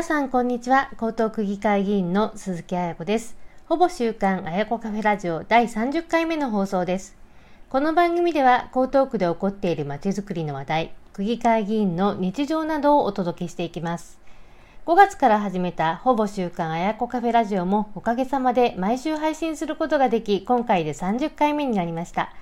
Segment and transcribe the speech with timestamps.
[0.00, 3.36] 皆さんこんにちは江東区議会議員の鈴木彩子です
[3.68, 7.18] ほぼ週刊彩子カフェラジオ第30回目の放送です
[7.68, 14.18] この番組では江東区で起こっているまちづくりの話題区議会議員の日常などをお届けしていきます
[14.86, 22.32] 5月から始めたほぼ週刊あやこカフェラジオもおかげさまで毎週配信することができ、今回で30回目になりました。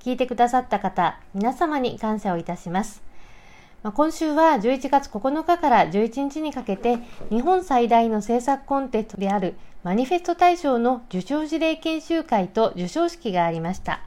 [0.00, 3.06] 聞いてくださった方、皆様に感謝をいたします。
[3.86, 6.98] まあ、今週は11月9日から11日にかけて
[7.30, 9.54] 日本最大の制作コンテストである
[9.84, 14.00] マニフェスト大賞の受賞事例研修会と授賞式がありました。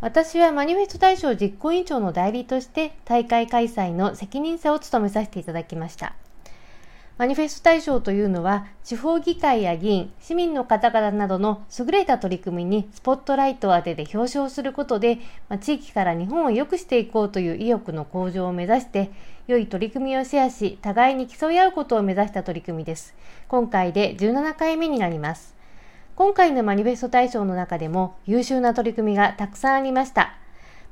[0.00, 6.14] 私はマニフェスト大賞実行委員長の代理として大会開催の責任者を務めさせていただきました。
[7.16, 19.12] マニフェスト大賞というのは、地方議会や議員、市民の方々などの優れた取り組みにスポットライトを当てて表彰することで、まあ、地域から日本を良くしていこうという意欲の向上を目指して、
[19.46, 23.14] 良い取り組みをシェアし、互いに競い合うことを目指した取り組みです。
[23.46, 25.54] 今回で17回目になります。
[26.16, 30.36] 今回のマニフェスト大賞の中でも優秀な取り組みがたくさんありました。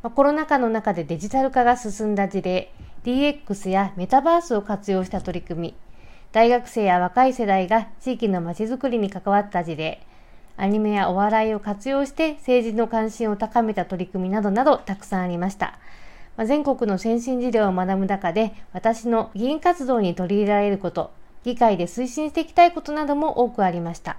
[0.05, 5.74] まあ、コロナ禍の中でデジタル化が進んだ事例、DX やメタバースを活用した取り組み、
[6.33, 10.00] 大学生や若い世代が地域のまちづくりに関わった事例、
[10.56, 15.78] アニメやお笑いを活用して政治の関心を高めた取り組みなどなどたくさんありました。
[16.39, 21.11] まあ、全国の先進事例を学ぶ中で私の議員活動に取り入れられること、
[21.44, 24.17] 議会で推進していきたいことなども多くありました。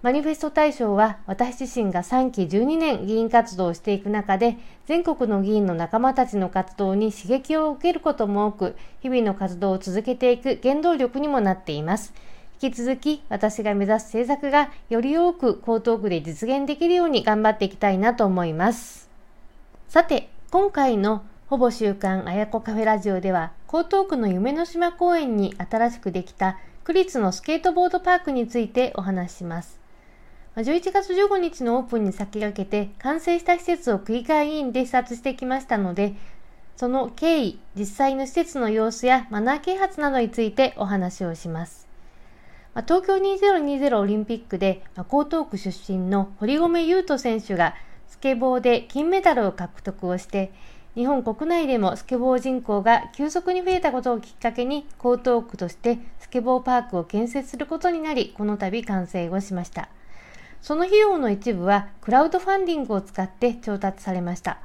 [0.00, 12.14] マニフェスト大賞は私自身が3期12年議員活動をしていく中で全国の議員の仲間たちの活動に刺激を受けることも多く日々の活動を続けていく原動力にもなっています。
[12.62, 19.08] 引き続き私が目指す政策がより多く江東区で実現できるように頑張っていきたいなと思います。
[19.88, 29.87] さて、今回のほぼ週刊あやこカフェラジオでは江東区の夢の島公園に新しくできた区立のスケートボードパークについてお話しします。
[30.58, 36.16] 11月15日のオープンに先駆けて完成した施設を区議会議員で視察してきましたので、
[36.74, 41.86] その経緯、実際の施設の様子やマナー啓発などについてお話をします。
[42.88, 47.76] 東京2020オリンピックで江東区出身の堀米雄斗選手が
[48.08, 50.50] スケボーで金メダルを獲得をして、
[50.96, 59.88] 日本国内でもスケボー人口が急速に増えたことをきっかけに江東区としてスケボーパークを建設することになり、この度完成をしました。
[60.60, 64.58] その費用の一部はクラウドファンディングを使って調達されました。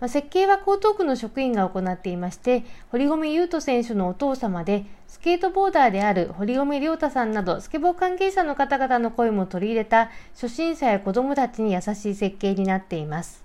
[0.00, 13.42] まあ、設計は江東区の職員が行っていまして、堀米雄斗選手のお父様で、スケートボーダーである堀米亮太さんなど、スケボー関係者の方々の声も取り入れた、初心者や子供たちに優しい設計になっています。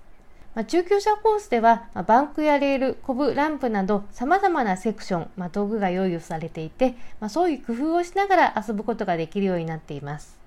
[0.54, 10.41] まあ、中級者コースでは、まあ、バンクやレール、コブ、ランプなど様々なセクション、まあ、道具が用意されていて、まあ、そういう工夫をしながら遊ぶことができるようになっています。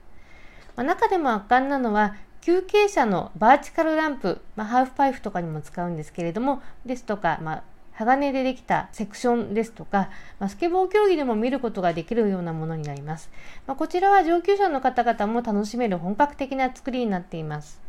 [0.75, 7.63] まあ、中でも圧巻なのは休憩車のバーチカルランプ、まあ、ハーフパイプとかにも使うんですけれどもですとか、まあ、
[7.93, 10.09] 鋼でできたセクションですとか、
[10.39, 13.29] まあ、スケボー競技でも見ることができるようなものになります。
[13.67, 17.84] ま、こちらは上級者の方々も楽しめる本格的な作りになっています。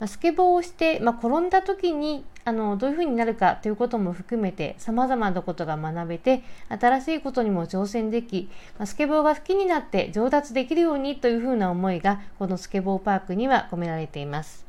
[0.00, 14.66] ま、スケボーをして、まあ、転んだ時にあのどういうふうになるかということも含めて様々なことが学べて新しいことにも挑戦でき、まあ、スケボーが好きになって上達できるようにというふうな思いがこのスケボーパークには込められています。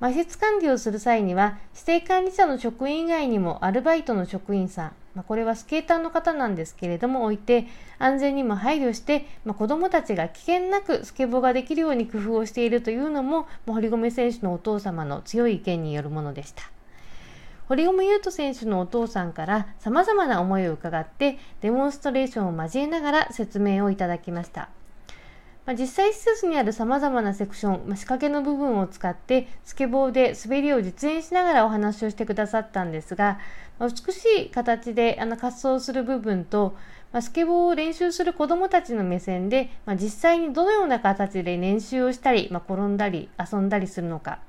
[0.00, 7.66] まあ、施設管理をする際には指定管理者の職員以外にもアルバイトの職員さんまあ、これはスケーターの方なんですけれども置いて
[7.98, 16.70] 安全にも配慮して、まあ、子どもたちが危険なくスケボーができるように工夫をしているというのも堀米選手のお父様の強い意見によるものでした。
[17.68, 24.70] 堀米雄斗選手のお父さんからさまざまな思いを伺ってデモンストレーションを交えながら説明をいただきました。
[25.70, 33.38] まあ、実際施設にある様々なセクション、まあ、仕掛けの部分を使ってスケボーで滑りを実演しながらお話をしてくださったんですが、
[33.78, 36.76] まあ、美しい形であの滑走する部分と、
[37.12, 44.40] ま、スケボーを練習する子どもたちの目線で、まあ、実際にどのような形で練習をしたり、ま、転んだり遊んだりするのか、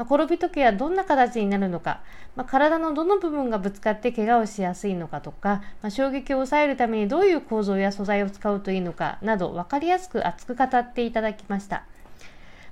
[0.00, 2.00] まあ、転び時はどんな形になるのか、
[2.34, 11.82] まあ、体のどの部分がぶつかって怪我をしやすいのかとか、まあ、衝撃を抑えるためにどういう構造や素材を使うといいのかなど分かりやすく熱く語っていただきました。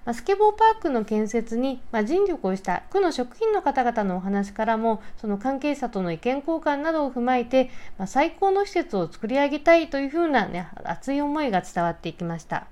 [0.06, 12.68] まスケボーパークの建設に、ま尽力をした区の職員の方々のお話からもその関係者との意見交換などを踏まえて、ま最高の施設を作り上げたいというふうな、ね、熱い思いが伝わっていきました。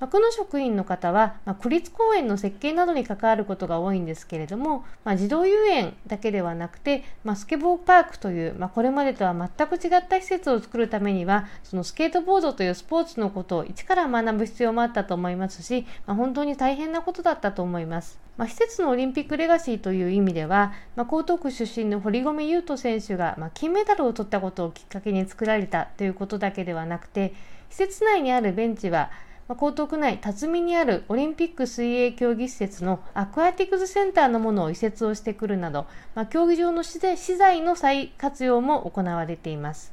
[0.00, 18.18] ま、区の職員の方は、まあ、区立公園の設計などに関わることが多いんですけれども、まあ、児童遊園だけではなくて、まあ、スケボーパークという、まあ、これまでとは全く違った施設を作るためにはそのスケートボードというスポーツのことを一から学ぶ必要もあったと思いますし、まあ、本当に大変なことだったと思います。
[18.36, 27.34] まあ、施設のオリンピックレガシーという意味では、まあ、江東区出身の堀米雄斗選手が、まあ、金メダルを取ったことをきっかけに作られたということだけではなくて
[27.68, 29.10] 施設内にあるベンチは
[29.50, 39.92] ま江東区内辰巳にあるオリンピック水泳競技施設のアクアティクスセンターのものを移設をしてくるなど、まあ、競技場の資材の再活用も行われています。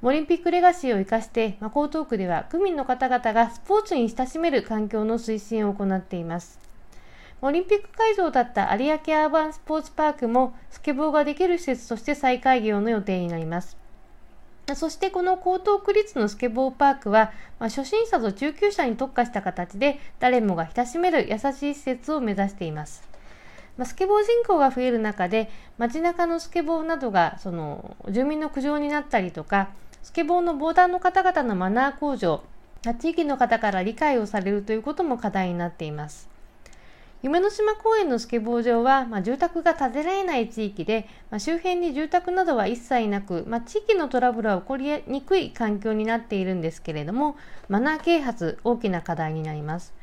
[0.00, 6.60] オリンピックレガシーを生かして、まあ、江東区では区民の方々がスポーツに親しめる環境の推進を行っています。
[7.42, 13.76] オリンピック会場だった有明アーバンスポーツパークもスケボーができる施設として再開業の予定になります。
[14.74, 23.08] そしてこの江東区立のスケボーパークは、まあ、初心者と中級者に特化した形で誰もが親しめる優しい施設を目指しています。
[23.76, 25.48] まあ、スケボー人口が増える中で
[25.78, 29.68] 街中のスケボーなどがその住民の苦情になったりとか
[30.02, 32.42] スケボーのボーダーの方々のマナー向上
[33.00, 36.37] 地域の方から理解をされるということも課題になっています。
[37.20, 47.36] 夢の島公園のスケボー場は、まあ、住宅が建てられない地域で、まあ、周辺に住宅などは一切なく、まあ、地域のトラブルは起こりにくい環境になっているんですけれども
[47.68, 49.97] マナー啓発大きな課題になります。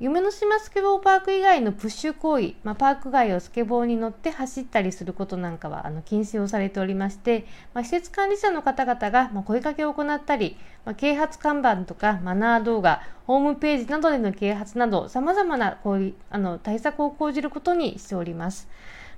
[0.00, 7.44] 夢の島スケボーパーク以外のプッシュ行為、まあ、パーク外をスケボーに乗って走ったりすることなんかはあの禁止をされておりまして、
[7.74, 10.56] まあ、施設管理者の方々がま声かけを行ったり、
[10.86, 18.70] まあ、啓発看板とかマナー動画、ホームページなどでの啓発など様々なこうあの対策を講じることにしております。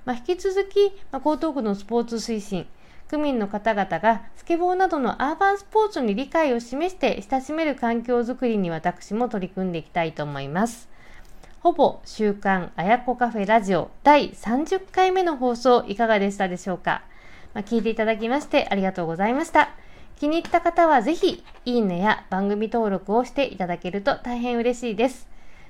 [0.03, 2.67] ま、引き続き、ま江東区のスポーツ推進、
[3.09, 10.89] 区民の方々がスケボーなどのアーバンスポーツに理解を示して親しめる環境づくりに私も取り組んでいきたいと思います。
[11.59, 17.03] ほぼ週刊あやこカフェラジオ第30回目の放送いかがでしたでしょうか、
[17.53, 19.69] まあ、聞いていただきましてありがとうございました。
[20.19, 25.27] 気に入った方はぜひいいねや番組登録をしていただけると大変嬉しいです。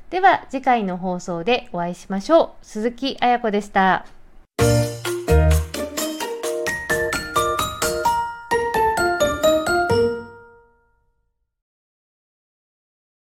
[0.10, 2.66] では次回の放送でお会いしましょう。
[2.66, 4.06] 鈴木あやこでした。